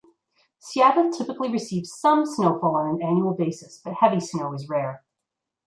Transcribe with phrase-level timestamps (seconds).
[0.57, 5.05] Seattle typically receives some snowfall on an annual basis but heavy snow is rare.